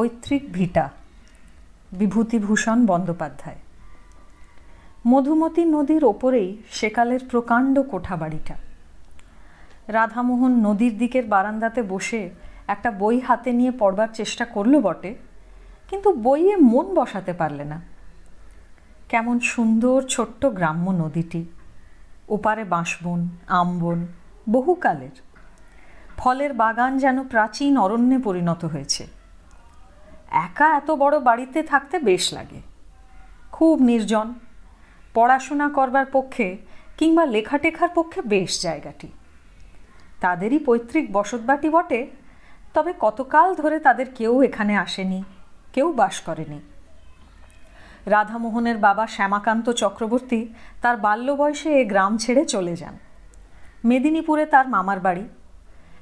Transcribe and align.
পৈতৃক 0.00 0.52
ভিটা। 0.52 0.90
বিভূতিভূষণ 1.92 2.86
বন্দ্যোপাধ্যায়। 2.86 3.56
মধুমতি 5.06 5.64
নদীর 5.64 6.04
ওপরেই 6.04 6.56
সেকালের 6.70 7.22
প্রকাণ্ড 7.30 7.82
কোঠাবাড়িটা। 7.82 8.54
রাধামোহন 9.88 10.52
নদীর 10.66 10.98
দিকের 10.98 11.24
বারান্দাতে 11.26 11.82
বসে 11.82 12.30
একটা 12.68 12.90
বই 12.90 13.20
হাতে 13.20 13.52
নিয়ে 13.52 13.70
পড়বার 13.70 14.08
চেষ্টা 14.14 14.44
করল 14.44 14.80
বটে, 14.80 15.14
কিন্তু 15.90 16.12
বইয়ে 16.12 16.56
মন 16.56 16.94
বসাতে 16.94 17.32
পারলে 17.32 17.64
না। 17.64 17.80
কেমন 19.08 19.40
সুন্দর 19.40 20.02
ছোট্ট 20.08 20.46
গ্রাম্য 20.46 20.90
নদীটি, 20.90 21.44
ওপারে 22.28 22.64
বাঁশবন, 22.64 23.28
আমবন, 23.46 24.06
বহুকালের। 24.50 25.16
ফলের 26.16 26.52
বাগান 26.52 26.98
যেন 26.98 27.24
প্রাচীন 27.28 27.76
অরণ্যে 27.78 28.18
পরিণত 28.18 28.64
হয়েছে। 28.64 29.19
একা 30.30 30.76
এত 30.76 30.90
বড় 30.90 31.20
বাড়িতে 31.20 31.62
থাকতে 31.62 31.98
বেশ 31.98 32.32
লাগে। 32.32 32.60
খুব 33.52 33.80
নির্জন। 33.80 34.34
পড়াশোনা 35.14 35.68
করবার 35.68 36.06
পক্ষে 36.12 36.56
কিংবা 36.96 37.26
লেখাটেখার 37.26 37.88
পক্ষে 37.94 38.22
বেশ 38.22 38.62
জায়গাটি। 38.62 39.08
তাদেরই 40.20 40.58
পৈতৃক 40.58 41.12
বসতবাটি 41.12 41.68
বটে, 41.68 42.06
তবে 42.74 42.94
কতকাল 43.00 43.54
ধরে 43.54 43.78
তাদের 43.78 44.06
কেউ 44.14 44.42
এখানে 44.42 44.76
আসেনি, 44.76 45.24
কেউ 45.72 45.92
বাস 45.92 46.20
করেনি। 46.20 46.60
রাধামোহনের 48.06 48.76
বাবা 48.76 49.06
শ্যামাকান্ত 49.06 49.70
চক্রবর্তী 49.70 50.48
তার 50.82 50.96
বাল্য 50.96 51.32
বয়সে 51.32 51.80
এ 51.80 51.84
গ্রাম 51.84 52.16
ছেড়ে 52.16 52.44
চলে 52.44 52.76
যান। 52.76 52.98
মেদিনীপুরে 53.84 54.46
তার 54.46 54.68
মামার 54.68 55.00
বাড়ি। 55.00 55.28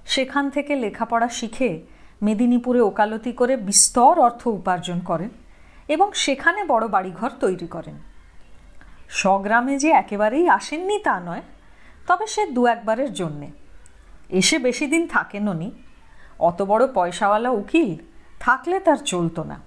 সেখান 0.07 0.51
থেকে 0.51 0.77
লেখাপড়া 0.77 1.29
শিখে 1.29 1.83
মেদিনীপুরে 2.23 2.81
ওকালতি 2.81 3.33
করে 3.33 3.57
বিস্তর 3.57 4.19
অর্থ 4.19 4.47
উপার্জন 4.47 5.01
করেন 5.01 5.31
এবং 5.89 6.13
সেখানে 6.13 6.65
বড় 6.65 6.89
বাড়িঘর 6.89 7.31
তৈরি 7.41 7.67
করেন। 7.67 7.97
স্বগ্রামে 9.09 9.79
যে 9.79 9.89
একেবারেই 9.89 10.49
আসেননি 10.49 10.99
তা 10.99 11.21
নয়, 11.21 11.43
তবে 12.07 12.27
সে 12.27 12.47
দু 12.47 12.67
একবারের 12.67 13.13
জন্যে। 13.13 13.51
এসে 14.29 14.59
বেশি 14.59 14.87
দিন 14.87 15.07
থাকেনও 15.07 15.53
নি। 15.53 15.71
অত 16.39 16.63
বড় 16.63 16.87
পয়সাওয়ালা 16.95 17.51
উকিল 17.51 17.97
থাকলে 18.41 18.81
তার 18.81 18.97
চলতো 18.97 19.45
না। 19.45 19.61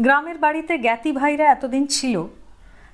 গ্রামের 0.00 0.38
বাড়িতে 0.38 0.78
জ্ঞাতি 0.78 1.12
ভাইরা 1.12 1.44
এতদিন 1.44 1.86
ছিল, 1.86 2.26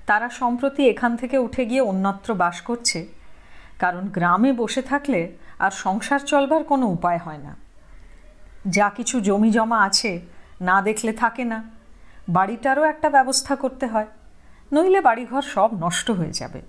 তারা 0.07 0.29
সম্প্রতি 0.29 0.89
এখান 0.89 1.17
থেকে 1.17 1.39
উঠে 1.39 1.65
গিয়ে 1.67 1.81
অন্যত্র 1.81 2.35
বাস 2.35 2.61
করছে, 2.61 3.07
কারণ 3.79 4.09
গ্রামে 4.09 4.53
বসে 4.53 4.83
থাকলে 4.83 5.37
আর 5.59 5.71
সংসার 5.71 6.21
চলবার 6.21 6.65
কোনো 6.65 6.87
উপায় 6.87 7.19
হয় 7.19 7.39
না। 7.39 7.64
যা 8.71 8.91
কিছু 8.97 9.21
জমি 9.21 9.51
জমা 9.51 9.85
আছে, 9.85 10.21
না 10.61 10.83
দেখলে 10.83 11.13
থাকে 11.13 11.45
না। 11.45 11.65
বাড়িটারও 12.29 12.83
একটা 12.83 13.11
ব্যবস্থা 13.11 13.57
করতে 13.57 13.87
হয়, 13.87 14.07
নইলে 14.73 15.01
বাড়িঘর 15.01 15.43
সব 15.43 15.71
নষ্ট 15.75 16.11
হয়ে 16.11 16.33
যাবে। 16.33 16.63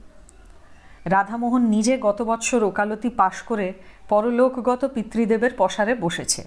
রাধামোহন 1.06 1.62
নিজে 1.62 1.98
গত 1.98 2.22
বৎসর 2.22 2.64
ওকালতি 2.64 3.10
পাশ 3.10 3.42
করে 3.42 3.74
পরলোকগত 4.10 4.86
পিতৃদেবের 4.86 5.52
পসারে 5.58 5.96
বসেছে। 5.96 6.44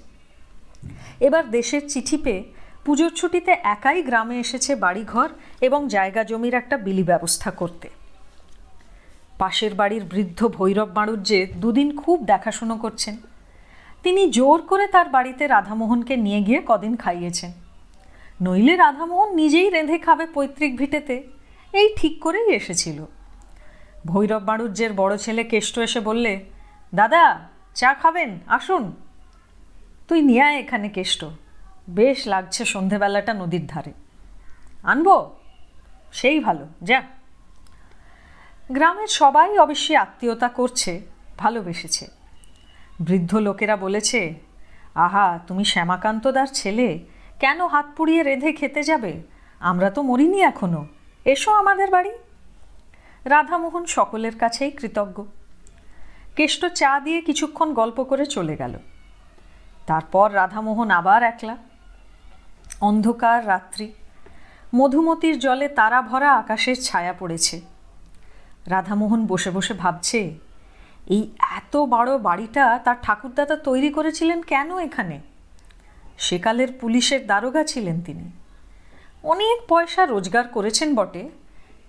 এবার 1.20 1.50
দেশের 1.50 1.88
চিঠি 1.88 2.16
পেয়ে 2.16 2.44
পুজোর 2.84 3.10
ছুটিতে 3.10 3.52
একাই 3.52 4.02
গ্রামে 4.02 4.40
এসেছে 4.40 4.74
বাড়িঘর 4.74 5.28
এবং 5.60 5.88
জায়গা 5.88 6.24
জমির 6.24 6.54
একটা 6.54 6.76
বিলি 6.76 7.02
ব্যবস্থা 7.02 7.50
করতে। 7.50 7.88
পাশের 9.38 9.74
বাড়ির 9.74 10.04
বৃদ্ধ 10.04 10.48
ভৈরব 10.48 11.16
যে 11.22 11.46
দুদিন 11.46 11.96
খুব 11.96 12.24
দেখাশুনো 12.24 12.76
করছেন। 12.76 13.16
তিনি 14.02 14.30
জোর 14.30 14.62
করে 14.62 14.86
তার 14.86 15.08
বাড়িতে 15.08 15.46
রাধামোহনকে 15.46 16.16
নিয়ে 16.16 16.42
গিয়ে 16.42 16.62
কদিন 16.66 16.96
খাইয়েছেন 16.96 17.52
নইলে 18.40 18.76
রাধামোহন 18.76 19.34
নিজেই 19.34 19.70
রেঁধে 19.70 19.98
খাবে 19.98 20.26
পৈতৃক 20.26 20.76
ভিটেতে, 20.76 21.22
এই 21.72 21.94
ঠিক 21.96 22.22
করেই 22.22 22.52
এসেছিল। 22.52 23.04
ভৈরব 24.06 24.42
বাণুজ্যের 24.42 24.92
বড় 24.92 25.16
ছেলে 25.16 25.44
কেষ্ট 25.44 25.78
এসে 25.78 26.00
বললে, 26.00 26.44
দাদা, 26.94 27.40
চা 27.74 27.94
খাবেন? 27.94 28.38
আসুন। 28.46 28.96
তুই 30.08 30.22
নিয়ে 30.22 30.42
আয় 30.42 30.58
এখানে 30.58 30.88
কেষ্ট। 30.88 31.24
বেশ 31.90 32.26
লাগছে 32.26 32.64
সন্ধেবেলাটা 32.64 33.34
নদীর 33.34 33.66
ধারে। 33.66 33.92
আনব? 34.82 35.30
সেই 36.12 36.40
ভালো, 36.40 36.66
যা। 36.82 37.02
গ্রামের 38.72 39.06
সবাই 39.06 39.58
অবশ্যই 39.58 39.96
আত্মীয়তা 39.96 40.48
করছে, 40.48 41.00
ভালোবেসেছে। 41.38 42.17
বৃদ্ধ 43.00 43.34
লোকেরা 43.34 43.76
বলেছে, 43.76 44.34
আহা, 44.94 45.38
তুমি 45.46 45.64
শ্যামাকান্তদার 45.64 46.46
ছেলে, 46.46 46.98
কেন 47.40 47.66
হাত 47.66 47.86
পুড়িয়ে 47.96 48.22
রেঁধে 48.22 48.52
খেতে 48.52 48.82
যাবে? 48.82 49.22
আমরা 49.60 49.90
তো 49.90 50.02
মরিনি 50.02 50.40
এখনও। 50.40 50.86
এসো 51.24 51.52
আমাদের 51.52 51.90
বাড়ি। 51.90 52.10
রাধামোহন 53.24 53.84
সকলের 53.84 54.38
কাছেই 54.38 54.70
কৃতজ্ঞ। 54.70 55.24
কেষ্ট 56.36 56.66
চা 56.66 57.00
দিয়ে 57.00 57.20
কিছুক্ষণ 57.20 57.74
গল্প 57.74 58.04
করে 58.04 58.26
চলে 58.26 58.56
গেল। 58.56 58.78
তারপর 59.86 60.34
রাধামোহন 60.34 60.90
আবার 60.90 61.22
একলা। 61.22 61.56
অন্ধকার 62.80 63.48
রাত্রি। 63.48 63.92
মধুমতির 64.74 65.38
জলে 65.38 65.68
তারা 65.68 66.02
ভরা 66.02 66.34
আকাশের 66.34 66.82
ছায়া 66.82 67.12
পড়েছে। 67.12 67.60
রাধামোহন 68.66 69.26
বসে 69.26 69.50
বসে 69.50 69.74
ভাবছে 69.74 70.47
এই 71.14 71.22
এত 71.58 71.76
বড় 71.76 72.18
বাড়িটা 72.18 72.78
তার 72.84 72.96
ঠাকুরদাদা 73.02 73.56
তৈরি 73.56 73.90
করেছিলেন 73.90 74.42
কেন 74.42 74.78
এখানে? 74.78 75.20
সেকালের 76.18 76.70
পুলিশের 76.80 77.26
দারোগা 77.26 77.64
ছিলেন 77.64 78.00
তিনি। 78.00 78.26
অনেক 79.24 79.58
পয়সা 79.68 80.06
রোজগার 80.06 80.48
করেছেন 80.48 80.94
বটে, 80.94 81.28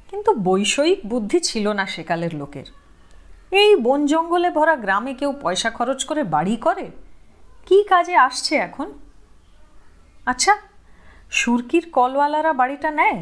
কিন্তু 0.10 0.32
বৈষয়িক 0.34 1.00
বুদ্ধি 1.08 1.40
ছিল 1.40 1.66
না 1.74 1.86
সেকালের 1.86 2.34
লোকের। 2.36 2.68
এই 3.52 3.76
বন 3.76 4.06
জঙ্গলে 4.06 4.50
ভরা 4.50 4.76
গ্রামে 4.76 5.14
কেউ 5.14 5.32
পয়সা 5.42 5.70
খরচ 5.70 6.06
করে 6.06 6.24
বাড়ি 6.24 6.56
করে? 6.58 6.92
কি 7.68 7.78
কাজে 7.84 8.16
আসছে 8.16 8.54
এখন? 8.56 8.88
আচ্ছা 10.26 10.54
সুরকির 11.32 11.86
কলওয়ালারা 11.92 12.54
বাড়িটা 12.54 12.92
নেয়? 12.92 13.20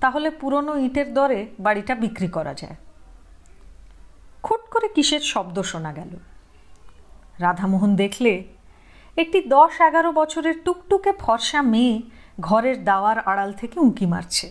তাহলে 0.00 0.30
পুরনো 0.30 0.76
ইটের 0.76 1.08
দরে 1.14 1.46
বাড়িটা 1.60 1.94
বিক্রি 1.94 2.28
করা 2.28 2.54
যায়। 2.54 2.76
করে 4.74 4.88
কিসের 4.96 5.22
শব্দ 5.32 5.56
শোনা 5.70 5.92
গেল? 5.92 6.12
রাধামোহন 7.44 7.92
দেখলে, 8.02 8.32
একটি 9.16 9.38
দশ 9.56 9.72
এগারো 9.88 10.10
বছরের 10.12 10.56
টুকটুকে 10.64 11.12
ফর্সা 11.22 11.60
মেয়ে 11.72 11.96
ঘরের 12.40 12.76
দাওয়ার 12.84 13.18
আড়াল 13.30 13.50
থেকে 13.60 13.76
উঁকি 13.80 14.06
মারছে। 14.06 14.46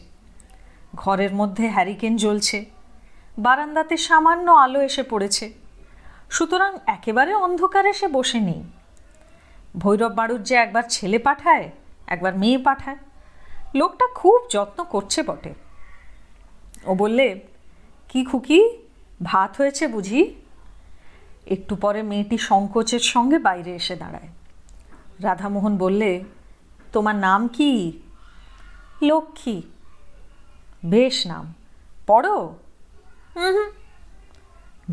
ঘরের 0.96 1.34
মধ্যে 1.40 1.66
হ্যারিকেন 1.70 2.14
জ্বলছে, 2.18 2.58
বারান্দাতে 3.38 3.96
সামান্য 4.08 4.48
আলো 4.66 4.80
এসে 4.82 5.04
পড়েছে। 5.04 5.46
সুতরাং 6.30 6.72
একেবারে 6.88 7.32
অন্ধকারে 7.46 7.92
সে 7.94 8.08
বসে 8.08 8.40
নেই। 8.40 8.62
ভৈরব 9.82 10.14
বাড়ুর 10.20 10.42
যে 10.44 10.56
একবার 10.56 10.86
ছেলে 10.90 11.20
পাঠায়, 11.20 11.68
একবার 12.14 12.34
মেয়ে 12.42 12.60
পাঠায়, 12.68 13.00
লোকটা 13.80 14.06
খুব 14.20 14.40
যত্ন 14.50 14.80
করছে 14.84 15.20
বটে। 15.24 15.52
ও 16.90 16.92
বললে, 16.96 17.28
কি 18.10 18.22
খুকি 18.26 18.60
ভাত 19.24 19.56
হয়েছে 19.58 19.88
বুঝি? 19.88 20.36
একটু 21.46 21.76
পরে 21.76 22.04
মেয়েটি 22.04 22.38
সংকোচের 22.38 23.00
সঙ্গে 23.00 23.40
বাইরে 23.40 23.76
এসে 23.76 23.96
দাঁড়ায়। 23.96 24.28
রাধামোহন 25.20 25.78
বললে 25.78 26.24
তোমার 26.94 27.16
নাম 27.16 27.48
কি? 27.48 28.02
লক্ষ্মী। 29.02 29.62
বেশ 30.86 31.28
নাম। 31.28 31.54
পড়ো? 32.08 32.56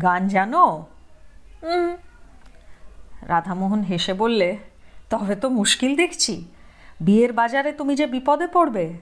গান 0.01 0.27
জানো? 0.27 0.85
রাধামোহন 3.21 3.81
হেসে 3.81 4.13
বললে 4.13 4.57
তবে 5.09 5.35
তো 5.35 5.49
মুশকিল 5.49 5.95
দেখছি। 5.95 6.47
বিয়ের 7.01 7.33
বাজারে 7.33 7.71
তুমি 7.71 7.95
যে 7.95 8.07
বিপদে 8.07 8.47
পড়বে। 8.47 8.93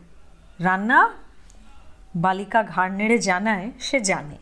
রান্না? 0.60 1.10
বালিকা 2.16 2.64
ঘাড় 2.64 2.92
নেড়ে 2.92 3.18
জানায় 3.18 3.72
সে 3.80 4.00
জানে। 4.00 4.38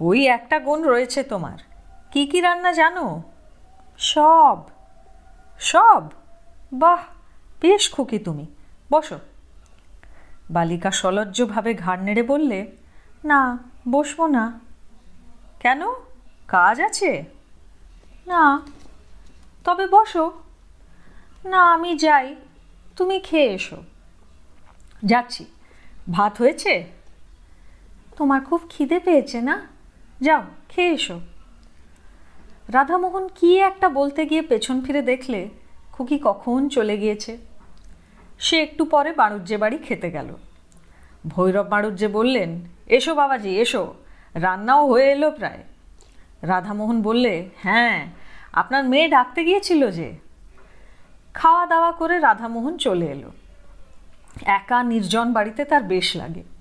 ওই 0.00 0.26
একটা 0.26 0.58
গুণ 0.58 0.82
রয়েছে 0.82 1.22
তোমার। 1.22 1.58
কি 2.10 2.26
কি 2.26 2.40
রান্না 2.40 2.72
জানো? 2.72 3.22
সব। 3.98 4.58
সব? 5.58 6.02
বাহ, 6.72 7.02
বেশ 7.60 7.90
খুকি 7.90 8.18
তুমি। 8.18 8.46
বসো। 8.92 9.18
বালিকা 10.50 10.90
সলজ্জভাবে 10.90 11.74
ঘাড় 11.74 12.02
নেড়ে 12.02 12.22
বললে, 12.22 12.72
না, 13.24 13.58
বসবো 13.90 14.26
না। 14.26 14.60
কেন? 15.60 15.82
কাজ 16.46 16.80
আছে? 16.80 17.24
না, 18.26 18.62
তবে 19.64 19.86
বসো। 19.86 20.32
না, 21.44 21.72
আমি 21.72 21.98
যাই। 21.98 22.36
তুমি 22.96 23.20
খেয়ে 23.20 23.46
এসো। 23.46 23.82
যাচ্ছি। 25.04 25.46
ভাত 26.12 26.38
হয়েছে? 26.38 26.86
তোমার 28.16 28.40
খুব 28.44 28.60
খিদে 28.70 28.98
পেয়েছে 28.98 29.40
না? 29.40 29.77
যাও, 30.20 30.42
খেয়ে 30.68 30.90
এসো। 30.90 31.20
রাধামোহন 32.68 33.28
কি 33.34 33.58
একটা 33.58 33.88
বলতে 33.88 34.26
গিয়ে 34.26 34.42
পেছন 34.42 34.80
ফিরে 34.80 35.02
দেখলে 35.02 35.48
খুকি 35.92 36.18
কখন 36.24 36.68
চলে 36.68 36.98
গিয়েছে? 36.98 37.38
সে 38.38 38.62
একটু 38.62 38.84
পরে 38.84 39.12
বাণুজ্যে 39.12 39.56
বাড়ি 39.56 39.78
খেতে 39.78 40.10
গেল। 40.10 40.36
ভৈরব 41.26 41.66
বাণুজ্যে 41.66 42.08
বললেন, 42.08 42.60
এসো 42.86 43.14
বাবাজি, 43.14 43.60
এসো, 43.60 43.94
রান্নাও 44.34 44.90
হয়ে 44.90 45.12
এলো 45.12 45.30
প্রায়। 45.30 45.58
রাধামোহন 46.42 47.02
বললে 47.02 47.48
হ্যাঁ 47.62 48.06
আপনার 48.52 48.84
মেয়ে 48.84 49.08
ডাকতে 49.08 49.44
গিয়েছিল 49.44 49.90
যে। 49.90 50.18
খাওয়া 51.34 51.66
দাওয়া 51.66 51.92
করে 51.92 52.18
রাধামোহন 52.18 52.76
চলে 52.76 53.06
এলো। 53.06 53.30
একা 54.44 54.82
নির্জন 54.82 55.32
বাড়িতে 55.32 55.64
তার 55.64 55.82
বেশ 55.82 56.16
লাগে। 56.16 56.57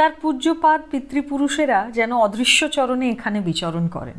তার 0.00 0.12
পূজ্যপাত 0.22 0.80
পিতৃপুরুষেরা 0.90 1.78
যেন 1.98 2.12
অদৃশ্য 2.26 2.60
চরণে 2.68 3.06
এখানে 3.10 3.38
বিচরণ 3.40 3.84
করেন। 3.88 4.18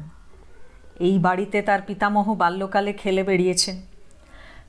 এই 1.07 1.15
বাড়িতে 1.19 1.57
তার 1.61 1.81
পিতামহ 1.87 2.27
বাল্যকালে 2.41 2.91
খেলে 2.93 3.23
বেরিয়েছেন 3.23 3.77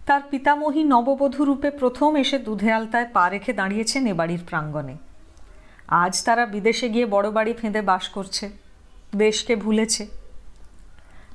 তার 0.07 0.23
পিতামহী 0.31 0.83
নববধূ 0.93 1.43
রূপে 1.45 1.69
প্রথম 1.71 2.11
এসে 2.23 2.39
দুধে 2.39 2.71
আলতায় 2.73 3.09
পা 3.15 3.25
রেখে 3.31 3.53
দাঁড়িয়েছেন 3.53 4.03
এ 4.07 4.15
বাড়ির 4.21 4.43
প্রাঙ্গণে। 4.49 4.97
আজ 6.03 6.15
তারা 6.27 6.45
বিদেশে 6.47 6.87
গিয়ে 6.95 7.07
বড় 7.07 7.29
বাড়ি 7.37 7.53
ফেঁদে 7.61 7.83
বাস 7.91 8.05
করছে। 8.09 8.45
দেশকে 9.17 9.55
ভুলেছে। 9.57 10.05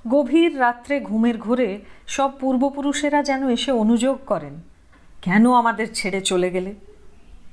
গভীর 0.07 0.51
রাত্রে 0.59 0.95
ঘুমের 1.00 1.38
ঘোরে 1.38 1.69
সব 2.15 2.30
পূর্বপুরুষেরা 2.39 3.19
যেন 3.30 3.41
এসে 3.50 3.71
অনুযোগ 3.83 4.18
করেন, 4.25 4.56
কেন 5.21 5.44
আমাদের 5.51 5.88
ছেড়ে 5.94 6.21
চলে 6.21 6.50
গেলে? 6.56 6.71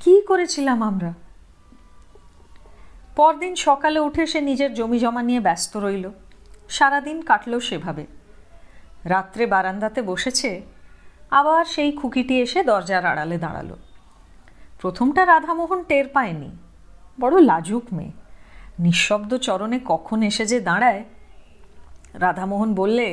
কি 0.03 0.15
করেছিলাম 0.29 0.79
আমরা? 0.83 1.13
পরদিন 3.17 3.55
সকালে 3.55 4.01
উঠে 4.01 4.27
সে 4.27 4.41
নিজের 4.41 4.75
জমি 4.75 4.99
জমা 4.99 5.23
নিয়ে 5.23 5.41
ব্যস্ত 5.41 5.77
রইল। 5.77 6.11
সারাদিন 6.69 7.23
কাটল 7.23 7.61
সেভাবে। 7.61 8.07
রাত্রে 9.05 9.47
বারান্দাতে 9.47 10.03
বসেছে, 10.03 10.63
আবার 11.31 11.65
সেই 11.65 11.93
খুকিটি 11.93 12.41
এসে 12.41 12.63
দরজার 12.65 13.07
আড়ালে 13.07 13.39
দাঁড়াল। 13.39 13.77
প্রথমটা 14.81 15.27
রাধামোহন 15.27 15.85
টের 15.89 16.09
পায়নি, 16.09 16.51
বড় 17.21 17.43
লাজুক 17.43 17.85
মেয়ে। 17.93 18.13
নিঃশব্দ 18.79 19.37
চরণে 19.37 19.81
কখন 19.85 20.23
এসে 20.23 20.47
যে 20.47 20.61
দাঁড়ায়, 20.61 21.05
রাধামোহন 22.15 22.75
বললে, 22.75 23.09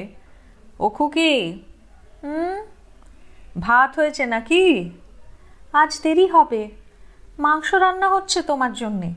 ও 0.80 0.90
খুকি, 0.90 1.64
হুম? 2.24 2.66
ভাত 3.60 4.00
হয়েছে 4.00 4.26
নাকি? 4.26 4.90
আজ 5.74 6.02
দেরি 6.02 6.28
হবে, 6.28 6.72
মাংস 7.40 7.74
রান্না 7.74 8.10
হচ্ছে 8.10 8.42
তোমার 8.42 8.74
জন্যে। 8.74 9.14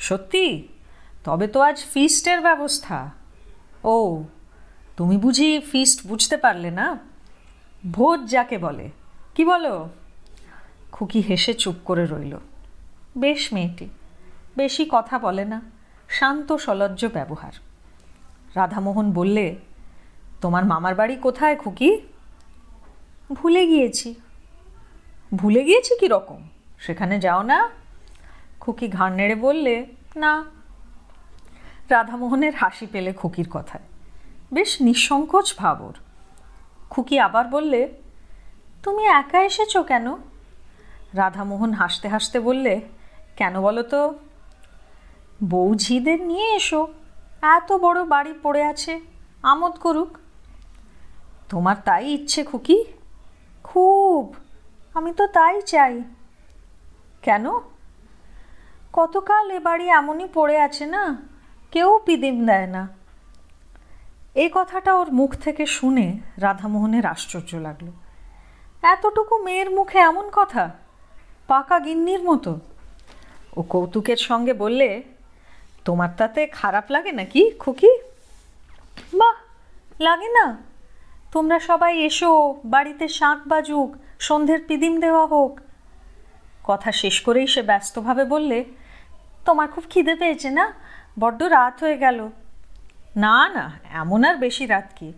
সত্যি? 0.00 0.68
তবে 1.24 1.46
তো 1.46 1.60
আজ 1.60 1.84
ফিস্টের 1.92 2.40
ব্যবস্থা। 2.40 3.10
ও, 3.84 4.24
তুমি 4.96 5.16
বুঝি 5.16 5.60
ফিস্ট 5.60 6.06
বুঝতে 6.06 6.36
পারলে 6.36 6.70
না? 6.70 6.98
ভোজ 7.92 8.20
যাকে 8.30 8.58
বলে। 8.58 8.90
কি 9.34 9.44
বলো? 9.44 9.88
খুকি 10.92 11.20
হেসে 11.20 11.54
চুপ 11.54 11.74
করে 11.84 12.06
রইল। 12.06 12.38
বেশ 13.18 13.52
মেয়েটি, 13.52 13.88
বেশি 14.56 14.86
কথা 14.88 15.18
বলে 15.18 15.44
না, 15.44 15.60
শান্ত 16.08 16.56
সলজ্জ 16.56 17.06
ব্যবহার। 17.06 17.52
রাধামোহন 18.54 19.12
বললে, 19.12 19.56
তোমার 20.40 20.64
মামার 20.64 20.94
বাড়ি 20.94 21.16
কোথায় 21.16 21.56
খুকি? 21.56 22.00
ভুলে 23.32 23.66
গিয়েছি। 23.66 24.14
ভুলে 25.34 25.64
গিয়েছি 25.64 25.98
কি 25.98 26.08
রকম 26.08 26.48
সেখানে 26.78 27.20
যাও 27.20 27.42
না। 27.42 27.70
খুকি 28.60 28.88
ঘাড় 28.88 29.14
নেড়ে 29.14 29.34
বললে, 29.34 29.86
না। 30.16 30.44
রাধামোহনের 31.88 32.54
হাসি 32.54 32.86
পেলে 32.86 33.12
খুকির 33.12 33.48
কথায়। 33.50 33.82
বেশ 34.52 34.82
নিঃসংকোচ 34.82 35.54
ভাব 35.58 35.80
ওর 35.80 35.94
খুকি 36.90 37.18
আবার 37.18 37.48
বললে, 37.48 37.94
তুমি 38.82 39.04
একা 39.04 39.42
এসেছ 39.42 39.76
কেন? 39.76 40.16
রাধামোহন 41.12 41.72
হাসতে 41.72 42.08
হাসতে 42.08 42.40
বললে, 42.40 42.80
কেন 43.36 43.60
বলো 43.60 43.82
তো? 43.82 44.14
বৌঝিদের 45.44 46.20
নিয়ে 46.22 46.56
এসো। 46.56 46.88
এত 47.42 47.72
বড় 47.72 48.04
বাড়ি 48.04 48.34
পড়ে 48.42 48.62
আছে, 48.64 49.00
আমোদ 49.42 49.72
করুক। 49.72 50.18
তোমার 51.48 51.76
তাই 51.84 52.08
ইচ্ছে 52.08 52.44
খুকি? 52.44 52.84
খুব। 53.64 54.34
আমি 54.94 55.12
তো 55.12 55.26
তাই 55.26 55.62
চাই। 55.62 56.02
কেন? 57.22 57.46
কতকাল 58.92 59.50
এ 59.50 59.58
বাড়ি 59.58 59.88
এমনই 59.88 60.28
পড়ে 60.34 60.60
আছে 60.60 60.86
না? 60.86 61.16
কেউ 61.70 62.00
পিদিম 62.06 62.46
দেয় 62.46 62.66
না। 62.66 62.88
এই 64.34 64.50
কথাটা 64.52 64.94
ওর 64.94 65.12
মুখ 65.12 65.34
থেকে 65.34 65.66
শুনে 65.66 66.18
রাধামোহনের 66.36 67.06
আশ্চর্য 67.06 67.56
লাগল। 67.56 67.86
এতটুকু 68.82 69.38
মেয়ের 69.38 69.70
মুখে 69.70 69.98
এমন 69.98 70.30
কথা? 70.32 70.70
পাকা 71.46 71.78
গিন্নির 71.80 72.22
মতো? 72.22 72.60
ও 73.56 73.62
কৌতুকের 73.62 74.16
সঙ্গে 74.16 74.52
বললে, 74.52 75.02
তোমার 75.84 76.08
তাতে 76.16 76.46
খারাপ 76.46 76.84
লাগে 76.90 77.12
নাকি, 77.12 77.50
খুকি? 77.50 77.98
বাহ, 79.14 79.36
লাগে 80.00 80.28
না। 80.28 80.56
তোমরা 81.32 81.58
সবাই 81.58 81.98
এসো, 81.98 82.60
বাড়িতে 82.64 83.08
শাঁখ 83.08 83.48
বাজুক, 83.48 83.94
সন্ধ্যের 84.18 84.64
পিদিম 84.68 85.00
দেওয়া 85.00 85.26
হোক 85.26 85.60
কথা 86.64 86.92
শেষ 86.92 87.20
করেই 87.20 87.46
সে 87.46 87.62
ব্যস্তভাবে 87.62 88.24
বললে, 88.24 88.64
তোমার 89.44 89.68
খুব 89.68 89.84
খিদে 89.90 90.14
পেয়েছে 90.14 90.50
না? 90.50 90.72
বড্ড 91.18 91.42
রাত 91.42 91.76
হয়ে 91.82 91.98
গেল। 91.98 92.28
না 93.16 93.48
না, 93.48 93.72
এমন 93.92 94.24
আর 94.24 94.36
বেশি 94.36 94.66
রাত 94.66 94.88
কি? 94.96 95.12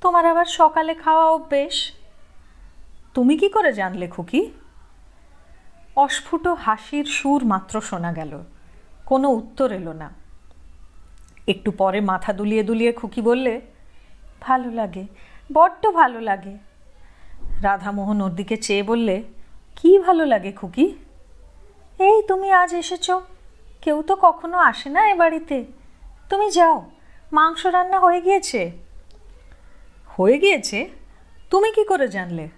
তোমার 0.00 0.26
আবার 0.26 0.44
সকালে 0.44 0.94
খাওয়া 0.94 1.24
অভ্যেস? 1.24 1.92
তুমি 3.14 3.36
কি 3.38 3.48
করে 3.48 3.72
জানলে 3.72 4.06
খুকি? 4.08 4.52
অস্ফুট 5.96 6.46
হাসির 6.46 7.04
সুর 7.04 7.44
মাত্র 7.44 7.80
শোনা 7.80 8.12
গেল, 8.12 8.42
কোনো 9.06 9.28
উত্তর 9.28 9.72
এলো 9.72 9.92
না। 9.92 10.10
একটু 11.46 11.70
পরে 11.70 12.00
মাথা 12.00 12.32
দুলিয়ে 12.32 12.62
দুলিয়ে 12.62 12.92
খুকি 12.92 13.22
বললে, 13.22 13.60
ভালো 14.40 14.70
লাগে, 14.70 15.06
বড্ড 15.52 15.90
ভালো 15.90 16.20
লাগে। 16.20 16.58
রাধামোহন 17.62 18.20
ওর 18.20 18.30
দিকে 18.30 18.56
চেয়ে 18.56 18.82
বললে 18.82 19.22
কি 19.82 19.98
ভালো 19.98 20.26
লাগে 20.26 20.52
খুকি? 20.52 20.94
এই 21.98 22.22
তুমি 22.28 22.50
আজ 22.50 22.74
এসেছ। 22.74 23.10
কেউ 23.82 24.02
তো 24.02 24.16
কখনো 24.16 24.58
আসে 24.58 24.90
না 24.90 25.10
এ 25.10 25.14
বাড়িতে। 25.14 25.64
তুমি 26.30 26.50
যাও, 26.50 26.90
মাংস 27.32 27.66
রান্না 27.66 27.98
হয়ে 27.98 28.20
গিয়েছে? 28.20 28.72
হয়ে 30.18 30.38
গিয়েছে? 30.38 30.90
তুমি 31.50 31.72
কি 31.72 31.84
করে 31.84 32.08
জানলে? 32.08 32.48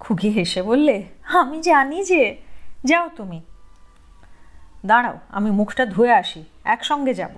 খুকি 0.00 0.28
হেসে 0.28 0.62
বললে, 0.62 1.02
আমি 1.24 1.62
জানি 1.62 2.04
যে, 2.04 2.36
যাও 2.84 3.08
তুমি। 3.16 3.42
দাঁড়াও, 4.86 5.18
আমি 5.28 5.50
মুখটা 5.50 5.86
ধুয়ে 5.86 6.12
আসি, 6.12 6.44
একসঙ্গে 6.64 7.14
যাব। 7.14 7.30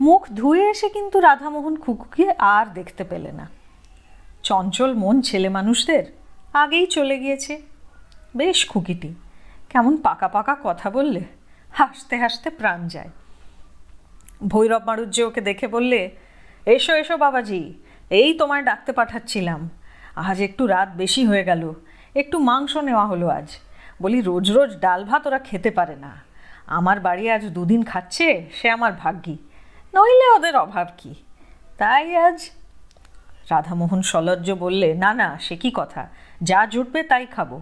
মুখ 0.00 0.28
ধুয়ে 0.28 0.70
এসে 0.70 0.88
কিন্তু 0.88 1.20
রাধামোহন 1.20 1.76
খুকুকে 1.76 2.30
আর 2.38 2.66
দেখতে 2.66 3.04
পেলে 3.04 3.32
না। 3.32 3.48
চঞ্চল 4.42 4.94
মন 4.94 5.20
ছেলে 5.20 5.48
মানুষদের 5.48 6.23
আগেই 6.62 6.86
চলে 6.86 7.16
গিয়েছে। 7.18 7.54
বেশ 8.36 8.58
খুকিটি, 8.70 9.10
কেমন 9.70 9.94
পাকা 10.06 10.28
পাকা 10.28 10.54
কথা 10.66 10.88
বললে, 10.90 11.22
হাসতে 11.72 12.14
হাসতে 12.22 12.48
প্রাণ 12.50 12.80
যায়। 12.88 13.10
ভৈরব 14.52 14.82
মারুজ্য 14.88 15.18
ওকে 15.28 15.40
দেখে 15.48 15.66
বললে, 15.68 16.00
এসো 16.66 16.92
এসো 17.02 17.16
বাবাজি, 17.24 17.60
এই 18.10 18.30
তোমায় 18.40 18.64
ডাকতে 18.68 18.92
পাঠাচ্ছিলাম। 18.98 19.60
আজ 20.26 20.38
একটু 20.48 20.62
রাত 20.66 20.88
বেশি 21.02 21.22
হয়ে 21.30 21.44
গেল, 21.44 21.62
একটু 22.20 22.36
মাংস 22.48 22.72
নেওয়া 22.88 23.06
হলো 23.06 23.26
আজ। 23.38 23.48
বলি, 24.02 24.18
রোজ 24.20 24.46
রোজ 24.56 24.70
ডাল 24.84 25.00
ভাত 25.04 25.22
ওরা 25.28 25.40
খেতে 25.48 25.70
পারে 25.70 25.96
না। 26.04 26.12
আমার 26.78 26.98
বাড়ি 27.06 27.24
আজ 27.34 27.44
দুদিন 27.56 27.82
খাচ্ছে, 27.90 28.28
সে 28.58 28.66
আমার 28.76 28.92
ভাগ্যি, 29.02 29.36
নইলে 29.94 30.26
ওদের 30.36 30.54
অভাব 30.64 30.88
কি? 30.98 31.12
তাই 31.78 32.06
আজ 32.26 32.38
রাধামোহন 33.50 34.02
সলজ্জ 34.02 34.50
বললে, 34.50 34.94
না 34.94 35.14
না, 35.14 35.38
সে 35.40 35.56
কি 35.56 35.70
কথা? 35.74 36.08
যা 36.42 36.66
জুটবে 36.66 37.02
তাই 37.02 37.26
খাব। 37.26 37.60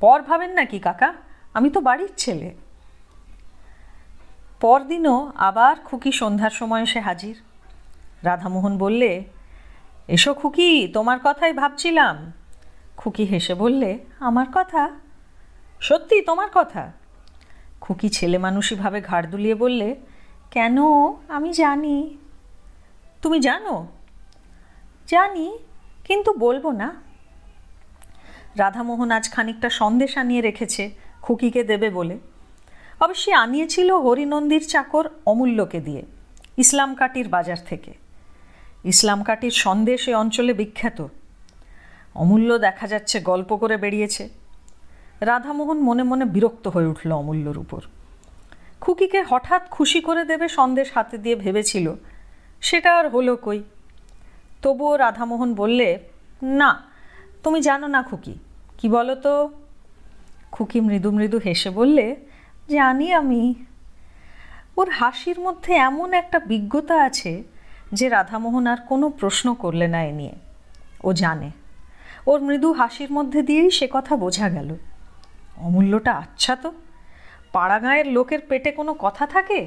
পর 0.00 0.22
ভাবেন 0.22 0.50
নাকি 0.50 0.78
কাকা? 0.78 1.14
আমি 1.54 1.70
তো 1.70 1.80
বাড়ির 1.80 2.10
ছেলে। 2.16 2.54
পরদিনও 4.60 5.32
আবার 5.34 5.76
খুকি 5.84 6.12
সন্ধ্যার 6.12 6.50
সময় 6.50 6.82
এসে 6.82 7.00
হাজির। 7.00 7.36
রাধামোহন 8.22 8.78
বললে, 8.78 9.24
এসো 10.08 10.34
খুকি, 10.34 10.88
তোমার 10.94 11.18
কথাই 11.24 11.52
ভাবছিলাম। 11.52 12.32
খুকি 12.96 13.24
হেসে 13.24 13.54
বললে, 13.54 13.98
আমার 14.20 14.46
কথা? 14.54 14.90
সত্যি, 15.80 16.22
তোমার 16.22 16.48
কথা? 16.54 16.92
খুকি 17.80 18.08
ছেলে 18.08 18.38
মানুষইভাবে 18.38 19.00
ঘাড় 19.00 19.26
দুলিয়ে 19.26 19.54
বললে, 19.54 19.96
কেন? 20.50 20.78
আমি 21.28 21.52
জানি। 21.52 22.16
তুমি 23.22 23.40
জানো? 23.40 23.86
জানি, 25.12 25.46
কিন্তু 26.08 26.30
বলব 26.44 26.64
না। 26.82 26.88
রাধামোহন 28.62 29.10
আজ 29.16 29.24
খানিকটা 29.34 29.68
সন্দেশ 29.80 30.12
আনিয়ে 30.22 30.42
রেখেছে, 30.48 30.82
খুকিকে 31.24 31.62
দেবে 31.70 31.88
বলে। 31.98 32.16
অবশ্যই 33.04 33.36
আনিয়েছিল 33.44 33.88
হরিনন্দীর 34.04 34.64
চাকর 34.72 35.04
অমূল্যকে 35.30 35.80
দিয়ে, 35.86 36.02
ইসলাম 36.62 36.90
কাটির 37.00 37.28
বাজার 37.34 37.60
থেকে। 37.70 37.92
ইসলাম 38.92 39.20
কাটির 39.28 39.54
সন্দেশ 39.64 40.02
এ 40.10 40.12
অঞ্চলে 40.22 40.52
বিখ্যাত। 40.60 40.98
অমূল্য 42.22 42.50
দেখা 42.66 42.86
যাচ্ছে 42.92 43.16
গল্প 43.30 43.50
করে 43.62 43.76
বেরিয়েছে 43.84 44.24
রাধামোহন 45.30 45.78
মনে 45.88 46.04
মনে 46.10 46.24
বিরক্ত 46.34 46.64
হয়ে 46.74 46.88
উঠল 46.92 47.10
অমূল্যর 47.22 47.56
উপর। 47.64 47.82
খুকিকে 48.82 49.20
হঠাৎ 49.30 49.62
খুশি 49.70 50.00
করে 50.08 50.22
দেবে 50.30 50.46
সন্দেশ 50.58 50.88
হাতে 50.96 51.16
দিয়ে 51.24 51.36
ভেবেছিল, 51.44 51.86
সেটা 52.62 52.90
আর 52.98 53.06
হলো 53.14 53.34
কই? 53.46 53.60
তবুও 54.64 54.96
রাধামোহন 54.96 55.54
বললে, 55.54 55.98
না, 56.42 56.70
তুমি 57.42 57.60
জানো 57.60 57.86
না 57.86 58.02
খুকি। 58.02 58.34
কি 58.78 58.88
বলো 58.88 59.14
তো 59.14 59.50
খুকি 60.52 60.80
মৃদু 60.80 61.10
মৃদু 61.10 61.38
হেসে 61.44 61.70
বললে, 61.70 62.16
জানি 62.68 63.12
আমি। 63.12 63.54
ওর 64.76 64.88
হাসির 64.90 65.40
মধ্যে 65.40 65.74
এমন 65.74 66.14
একটা 66.14 66.38
বিজ্ঞতা 66.38 67.02
আছে 67.02 67.42
যে 67.92 68.08
রাধামোহন 68.08 68.66
আর 68.66 68.76
কোনো 68.76 69.10
প্রশ্ন 69.10 69.54
করলে 69.54 69.88
না 69.88 70.04
এ 70.04 70.12
নিয়ে। 70.12 70.34
ও 71.04 71.12
জানে। 71.12 71.50
ওর 72.26 72.40
মৃদু 72.40 72.72
হাসির 72.72 73.12
মধ্যে 73.12 73.42
দিয়েই 73.42 73.70
সে 73.70 73.88
কথা 73.92 74.16
বোঝা 74.16 74.48
গেল। 74.48 74.76
অমূল্যটা 75.56 76.12
আচ্ছা 76.12 76.56
তো? 76.56 76.72
পাড়া 77.52 77.78
গাঁয়ের 77.78 78.06
লোকের 78.06 78.38
পেটে 78.48 78.70
কোনো 78.70 78.94
কথা 78.98 79.26
থাকে? 79.26 79.66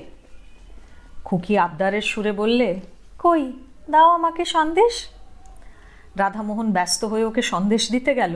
খুকি 1.24 1.58
আবদারের 1.58 2.02
সুরে 2.02 2.32
বললে, 2.32 2.80
কই? 3.20 3.54
দাও 3.90 4.10
আমাকে 4.10 4.46
সন্দেশ। 4.46 4.94
রাধামোহন 6.18 6.72
ব্যস্ত 6.72 7.06
হয়ে 7.06 7.26
ওকে 7.26 7.42
সন্দেশ 7.42 7.92
দিতে 7.92 8.16
গেল, 8.16 8.34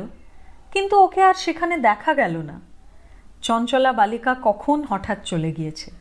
কিন্তু 0.72 0.96
ওকে 1.06 1.22
আর 1.24 1.34
সেখানে 1.34 1.76
দেখা 1.78 2.14
গেল 2.14 2.36
না। 2.50 2.60
চঞ্চলা 3.42 3.92
বালিকা 3.94 4.36
কখন 4.44 4.78
হঠাৎ 4.90 5.20
চলে 5.24 5.52
গিয়েছে? 5.52 5.92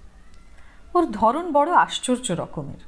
ওর 0.94 1.04
ধরন 1.10 1.46
বড় 1.52 1.70
আশ্চর্য 1.72 2.26
রকমের। 2.32 2.80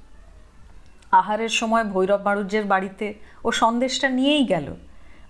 আহারের 1.11 1.52
সময় 1.61 1.85
ভৈরব 1.85 2.21
বাড়ুজ্যের 2.23 2.64
বাড়িতে 2.64 3.14
ও 3.45 3.49
সন্দেশটা 3.52 4.09
নিয়েই 4.09 4.45
গেল। 4.47 4.66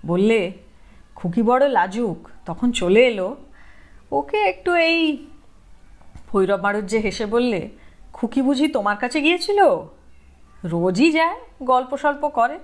বললে, 0.07 0.53
খুকি 1.17 1.43
বড় 1.43 1.65
লাজুক, 1.69 2.19
তখন 2.47 2.73
চলে 2.73 3.03
এলো। 3.07 3.37
ওকে 4.11 4.39
একটু 4.43 4.71
এই, 4.89 4.99
ভৈরব 6.31 6.61
বাড়ুজ্যে 6.61 6.99
হেসে 6.99 7.27
বললে, 7.27 7.61
খুকি 8.13 8.41
বুঝি 8.43 8.67
তোমার 8.69 8.97
কাছে 8.97 9.19
গিয়েছিল? 9.21 9.61
রোজই 10.65 11.13
যায় 11.13 11.41
গল্প 11.63 11.97
সল্প 11.97 12.29
করে। 12.29 12.59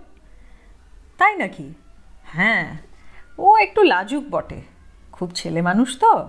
তাই 1.19 1.37
নাকি? 1.37 1.75
হ্যাঁ 2.25 2.78
ও 3.38 3.57
একটু 3.57 3.83
লাজুক 3.83 4.25
বটে। 4.31 4.62
খুব 5.12 5.31
ছেলে 5.31 5.62
মানুষ 5.62 5.99
তো। 5.99 6.28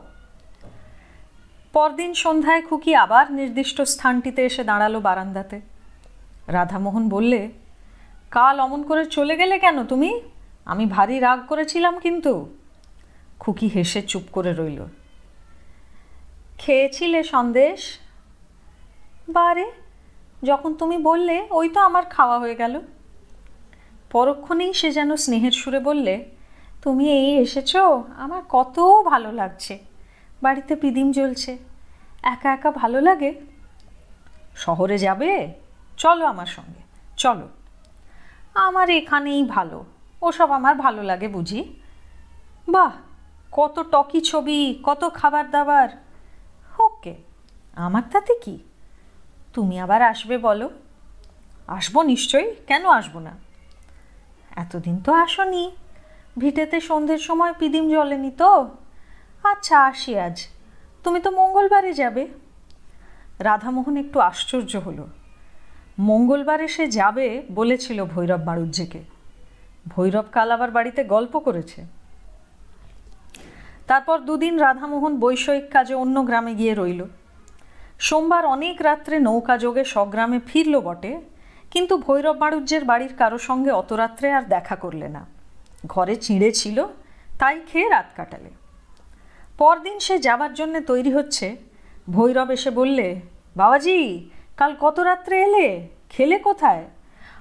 পরদিন 1.73 2.13
সন্ধ্যায় 2.13 2.61
খুকি 2.61 2.95
আবার 2.95 3.31
নির্দিষ্ট 3.31 3.81
স্থানটিতে 3.81 4.45
এসে 4.45 4.63
দাঁড়াল 4.63 4.99
বারান্দাতে। 4.99 5.61
রাধামোহন 6.47 7.09
বললে, 7.09 7.51
কাল 8.31 8.59
অমন 8.59 8.83
করে 8.83 9.05
চলে 9.05 9.38
গেলে 9.38 9.59
কেন 9.59 9.85
তুমি? 9.85 10.21
আমি 10.65 10.85
ভারী 10.85 11.19
রাগ 11.19 11.45
করেছিলাম 11.47 11.99
কিন্তু। 11.99 12.53
খুকি 13.39 13.67
হেসে 13.67 14.01
চুপ 14.01 14.23
করে 14.31 14.53
রইল। 14.53 14.85
খেয়েছিলে 16.57 17.23
সন্দেশ? 17.23 17.99
বারে 19.29 19.71
যখন 20.43 20.74
তুমি 20.74 20.98
বললে, 20.98 21.48
ওই 21.51 21.69
তো 21.69 21.79
আমার 21.79 22.05
খাওয়া 22.05 22.39
হয়ে 22.39 22.55
গেল। 22.55 22.81
পরক্ষণেই 24.12 24.74
সে 24.74 24.91
যেন 24.91 25.15
স্নেহের 25.15 25.51
সুরে 25.51 25.79
বললে, 25.79 26.25
তুমি 26.81 27.12
এই 27.12 27.38
এসেছ? 27.38 27.75
আমার 28.17 28.41
কত 28.50 28.79
ভালো 29.05 29.31
লাগছে। 29.31 29.79
বাড়িতে 30.41 30.75
পিদিম 30.75 31.12
জ্বলছে। 31.12 31.58
একা 32.24 32.53
একা 32.53 32.72
ভালো 32.72 33.01
লাগে? 33.01 33.41
শহরে 34.55 34.98
যাবে? 34.98 35.53
চলো 35.98 36.25
আমার 36.25 36.46
সঙ্গে। 36.46 36.81
চলো। 37.17 37.48
আমার 38.53 38.89
এখানেই 38.89 39.43
ভালো। 39.43 39.86
ওসব 40.22 40.51
আমার 40.51 40.75
ভালো 40.75 41.03
লাগে 41.03 41.27
বুঝি? 41.27 41.74
বাহ! 42.69 42.91
কত 43.51 43.86
টকি 43.91 44.22
ছবি, 44.22 44.79
কত 44.84 45.13
খাবার 45.13 45.51
দাবার। 45.51 45.89
ওকে, 46.79 47.15
আমার 47.75 48.01
তাতে 48.12 48.36
কি? 48.36 48.60
তুমি 49.53 49.79
আবার 49.79 50.01
আসবে 50.01 50.38
বলো। 50.38 50.70
আসব 51.68 52.01
নিশ্চয়ই, 52.01 52.56
কেন 52.68 52.86
আসব 52.86 53.20
না? 53.20 53.32
এতদিন 54.56 55.00
তো 55.00 55.13
আসনি। 55.13 55.72
ভিটেতে 56.38 56.82
সন্ধ্যের 56.82 57.18
সময় 57.18 57.53
পিদিম 57.60 57.89
জ্বলেনি 57.89 58.32
তো। 58.32 58.70
আচ্ছা 59.44 59.86
আসি 59.86 60.20
আজ। 60.20 60.48
তুমি 61.03 61.20
তো 61.20 61.32
মঙ্গলবারে 61.32 61.94
যাবে। 61.94 62.27
রাধামোহন 63.39 63.98
একটু 63.98 64.20
আশ্চর্য 64.20 64.77
হলো। 64.77 65.08
মঙ্গলবারে 66.00 66.68
সে 66.68 66.88
যাবে 66.88 67.44
বলেছিল 67.56 68.06
ভৈরব 68.06 68.41
বাড়ুজ্যেকে 68.41 69.03
ভৈরব 69.88 70.25
কাল 70.32 70.51
আবার 70.51 70.72
বাড়িতে 70.72 71.03
গল্প 71.03 71.39
করেছে। 71.39 71.86
তারপর 73.88 74.20
দুদিন 74.20 74.60
রাধামোহন 74.60 75.20
বৈষয়িক 75.20 75.72
কাজে 75.72 75.94
অন্য 75.94 76.24
গ্রামে 76.24 76.56
গিয়ে 76.56 76.74
রইল। 76.74 77.06
সোমবার 78.00 78.46
অনেক 78.46 78.82
রাত্রে 78.82 79.20
নৌকা 79.20 79.58
যোগে 79.58 79.84
স্বগ্রামে 79.84 80.39
ফিরল 80.48 80.79
বটে, 80.79 81.22
কিন্তু 81.72 81.98
ভৈরব 81.98 82.38
বাড়ুজ্যের 82.38 82.86
বাড়ির 82.86 83.13
কারও 83.18 83.38
সঙ্গে 83.38 83.72
অত 83.72 83.94
রাত্রে 83.94 84.32
আর 84.32 84.41
দেখা 84.41 84.75
করলে 84.75 85.08
না। 85.10 85.25
ঘরে 85.88 86.15
চিঁড়ে 86.15 86.51
ছিল, 86.51 86.86
তাই 87.39 87.60
খেয়ে 87.68 87.89
রাত 87.89 88.06
কাটালে। 88.15 88.50
পরদিন 89.58 90.00
সে 90.00 90.20
যাবার 90.20 90.53
জন্যে 90.53 90.82
তৈরি 90.82 91.12
হচ্ছে। 91.13 91.56
ভৈরব 92.10 92.51
এসে 92.51 92.70
বললে, 92.70 93.22
বাবাজি, 93.56 94.29
কাল 94.58 94.75
কত 94.79 95.00
রাত্রে 95.00 95.44
এলে? 95.44 95.88
খেলে 96.10 96.38
কোথায়? 96.39 96.84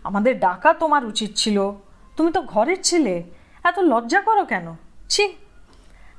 আমাদের 0.04 0.38
ডাকা 0.38 0.72
তোমার 0.72 1.04
উচিত 1.04 1.30
ছিল। 1.34 1.72
তুমি 2.16 2.32
তো 2.32 2.42
ঘরের 2.42 2.82
ছেলে, 2.82 3.22
এত 3.64 3.78
লজ্জা 3.78 4.20
করো 4.20 4.44
কেন? 4.44 4.74
ছি। 5.08 5.36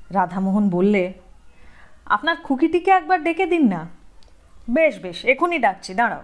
রাধামোহন 0.10 0.70
বললে, 0.70 1.14
আপনার 2.06 2.36
খুকিটিকে 2.44 2.92
একবার 2.92 3.24
ডেকে 3.24 3.46
দিন 3.46 3.68
না। 3.68 3.99
বেশ 4.78 4.94
বেশ, 5.04 5.18
এখনই 5.34 5.60
ডাকছি, 5.66 5.92
দাঁড়াও। 6.00 6.24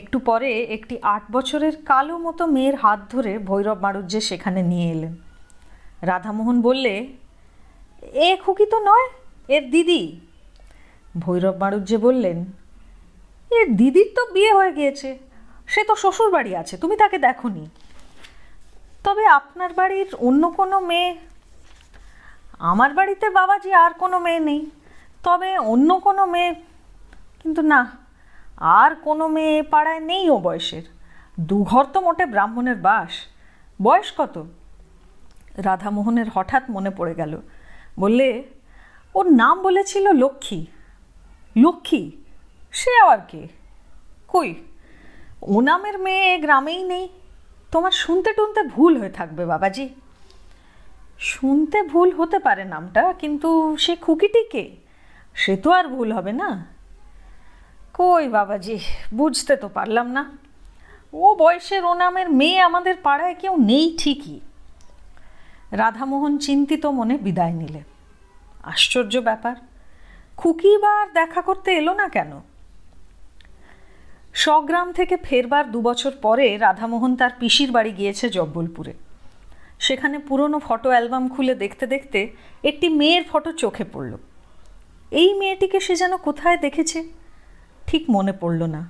একটু 0.00 0.16
পরে 0.28 0.50
একটি 0.76 0.94
আট 1.14 1.24
বছরের 1.36 1.74
কালো 1.90 2.14
মতো 2.26 2.42
মেয়ের 2.54 2.76
হাত 2.82 3.00
ধরে 3.12 3.32
ভৈরব 3.48 3.78
মারুজ্যে 3.84 4.20
সেখানে 4.28 4.60
নিয়ে 4.70 4.88
এলেন। 4.94 5.14
রাধামোহন 6.10 6.56
বললে, 6.68 6.94
এ 8.26 8.28
খুকি 8.44 8.66
তো 8.72 8.78
নয়, 8.88 9.06
এর 9.54 9.64
দিদি। 9.74 10.02
ভৈরব 11.24 11.56
মারুজ্যে 11.62 11.98
বললেন 12.06 12.38
এর 13.58 13.68
দিদির 13.80 14.08
তো 14.16 14.22
বিয়ে 14.34 14.52
হয়ে 14.58 14.72
গিয়েছে, 14.78 15.10
সে 15.72 15.82
তো 15.88 15.94
শ্বশুর 16.02 16.30
বাড়ি 16.36 16.52
আছে, 16.62 16.74
তুমি 16.82 16.94
তাকে 17.02 17.18
দেখনি। 17.26 17.64
তবে 19.04 19.24
আপনার 19.38 19.70
বাড়ির 19.80 20.08
অন্য 20.28 20.42
কোনো 20.58 20.76
মেয়ে, 20.90 21.10
আমার 22.72 22.90
বাড়িতে 22.98 23.26
বাবাজি 23.38 23.70
আর 23.84 23.92
কোনো 24.02 24.16
মেয়ে 24.26 24.42
নেই, 24.48 24.60
তবে 25.26 25.50
অন্য 25.72 25.90
কোনো 26.06 26.22
মেয়ে 26.34 26.50
কিন্তু 27.46 27.62
না, 27.62 27.80
আর 28.56 28.90
কোনো 28.94 29.28
মেয়ে 29.28 29.62
পাড়ায় 29.62 30.00
নেই 30.00 30.30
ও 30.30 30.36
বয়সের। 30.38 30.82
দুঘর 31.40 31.84
তো 31.84 32.00
মোটে 32.00 32.26
ব্রাহ্মণের 32.26 32.76
বাস। 32.76 33.12
বয়স 33.82 34.08
কত? 34.16 34.44
রাধামোহনের 35.56 36.28
হঠাৎ 36.34 36.64
মনে 36.70 36.90
পড়ে 36.90 37.14
গেল। 37.14 37.32
বললে, 37.98 38.28
ওর 39.14 39.26
নাম 39.32 39.62
বলেছিল 39.62 40.12
লক্ষ্মী। 40.12 40.66
লক্ষ্মী? 41.56 42.10
সে 42.72 42.90
আবার 43.02 43.20
কে? 43.28 43.48
কই? 44.28 44.54
ও 45.42 45.60
নামের 45.60 45.98
মেয়ে 45.98 46.38
গ্রামেই 46.38 46.82
নেই। 46.82 47.08
তোমার 47.72 47.90
শুনতে 47.90 48.30
টুনতে 48.32 48.62
ভুল 48.62 48.92
হয়ে 49.00 49.10
থাকবে, 49.10 49.42
বাবাজি। 49.46 49.88
শুনতে 51.18 51.82
ভুল 51.82 52.08
হতে 52.12 52.38
পারে 52.38 52.64
নামটা, 52.64 53.02
কিন্তু 53.12 53.76
সে 53.78 53.96
খুকিটি 53.96 54.42
কে? 54.52 54.64
সে 55.34 55.56
তো 55.56 55.70
আর 55.70 55.88
ভুল 55.88 56.12
হবে 56.12 56.32
না। 56.32 56.75
কই 57.98 58.28
বাবাজি, 58.28 58.78
বুঝতে 59.14 59.56
তো 59.56 59.68
পারলাম 59.68 60.06
না। 60.10 60.22
ও 61.12 61.34
বয়সের 61.34 61.84
ও 61.84 61.94
নামের 61.94 62.30
মেয়ে 62.30 62.58
আমাদের 62.58 62.94
পাড়ায় 63.02 63.34
কেউ 63.34 63.56
নেই 63.56 63.96
ঠিকই। 63.98 64.40
রাধামোহন 65.72 66.38
চিন্তিত 66.38 66.86
মনে 66.86 67.18
বিদায় 67.18 67.52
নিলে। 67.52 67.82
আশ্চর্য 68.62 69.18
ব্যাপার 69.18 69.56
খুকি 70.36 70.78
বা 70.78 71.00
আর 71.00 71.06
দেখা 71.14 71.42
করতে 71.42 71.70
এলো 71.72 71.94
না 71.94 72.08
কেন? 72.08 72.40
স্বগ্রাম 74.34 74.92
থেকে 74.92 75.16
ফেরবার 75.16 75.70
দু 75.70 75.82
বছর 75.82 76.12
পরে 76.22 76.56
রাধামোহন 76.56 77.16
তার 77.16 77.30
পিসির 77.38 77.70
বাড়ি 77.72 77.92
গিয়েছে 77.92 78.28
জব্বলপুরে। 78.28 78.92
সেখানে 79.78 80.18
পুরনো 80.18 80.58
ফটো 80.58 80.88
অ্যালবাম 80.88 81.28
খুলে 81.28 81.54
দেখতে 81.54 81.86
দেখতে 81.86 82.20
একটি 82.64 82.88
মেয়ের 82.88 83.24
ফটো 83.30 83.52
চোখে 83.52 83.84
পড়ল। 83.92 84.16
এই 85.10 85.34
মেয়েটিকে 85.34 85.80
সে 85.80 85.96
যেন 85.96 86.16
কোথায় 86.16 86.58
দেখেছে? 86.58 87.25
ঠিক 87.86 88.10
মনে 88.10 88.32
পড়ল 88.32 88.62
না। 88.62 88.88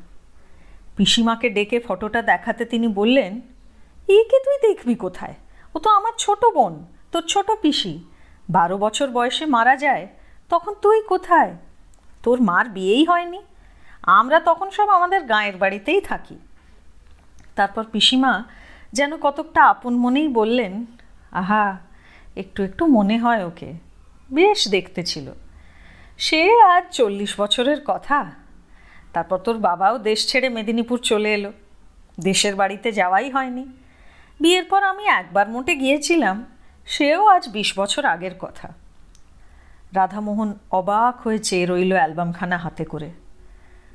পিসিমাকে 0.96 1.50
ডেকে 1.50 1.80
ফটোটা 1.80 2.22
দেখাতে 2.22 2.64
তিনি 2.64 2.88
বললেন, 2.88 3.40
একে 4.08 4.38
তুই 4.44 4.68
দেখবি 4.68 4.94
কোথায়? 4.94 5.34
ও 5.74 5.78
তো 5.78 5.90
আমার 5.90 6.12
ছোট 6.18 6.44
বোন, 6.54 6.86
তোর 7.12 7.22
ছোট 7.22 7.50
পিসি। 7.62 8.04
বারো 8.50 8.78
বছর 8.78 9.10
বয়সে 9.10 9.46
মারা 9.46 9.76
যায়, 9.76 10.08
তখন 10.48 10.74
তুই 10.82 11.02
কোথায়? 11.02 11.56
তোর 12.22 12.42
মার 12.42 12.68
বিয়েই 12.68 13.04
হয়নি। 13.04 13.42
আমরা 14.02 14.40
তখন 14.40 14.70
সব 14.70 14.88
আমাদের 14.88 15.22
গাঁয়ের 15.22 15.56
বাড়িতেই 15.56 16.00
থাকি। 16.00 16.38
তারপর 17.56 17.84
পিসিমা 17.84 18.44
যেন 18.92 19.16
কতকটা 19.16 19.64
আপন 19.64 19.96
মনেই 19.96 20.28
বললেন, 20.28 20.86
আহা, 21.32 21.76
একটু 22.36 22.62
একটু 22.62 22.86
মনে 22.86 23.18
হয় 23.18 23.46
ওকে। 23.46 23.72
বেশ 24.32 24.68
দেখতে 24.68 25.02
ছিল। 25.02 25.32
সে 26.18 26.60
আজ 26.60 26.84
চল্লিশ 26.90 27.40
বছরের 27.40 27.76
কথা। 27.84 28.45
তারপর 29.16 29.38
তোর 29.38 29.56
বাবাও 29.58 29.98
দেশ 29.98 30.20
ছেড়ে 30.28 30.48
মেদিনীপুর 30.48 30.98
চলে 30.98 31.34
এলো। 31.34 31.52
দেশের 32.20 32.54
বাড়িতে 32.54 32.92
যাওয়াই 32.92 33.30
হয়নি। 33.30 33.64
বিয়ের 34.40 34.64
পর 34.64 34.82
আমি 34.82 35.04
একবার 35.06 35.48
মোটে 35.48 35.74
গিয়েছিলাম, 35.76 36.44
সেও 36.86 37.26
আজ 37.26 37.48
বিশ 37.48 37.78
বছর 37.78 38.04
আগের 38.04 38.34
কথা। 38.38 38.68
রাধামোহন 39.94 40.50
অবাক 40.70 41.20
হয়ে 41.20 41.38
চেয়ে 41.38 41.66
রইল 41.66 41.92
অ্যালবামখানা 41.92 42.56
হাতে 42.56 42.84
করে। 42.84 43.10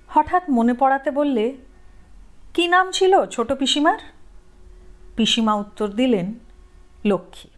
হঠাৎ 0.08 0.44
মনে 0.50 0.74
পড়াতে 0.74 1.12
বললে, 1.12 1.46
কি 2.54 2.68
নাম 2.68 2.92
ছিল 2.92 3.26
ছোট 3.26 3.54
পিসিমার? 3.54 4.00
পিসিমা 5.16 5.54
উত্তর 5.54 5.88
দিলেন, 5.88 6.34
লক্ষ্মী। 7.06 7.51